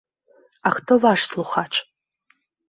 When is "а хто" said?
0.67-0.97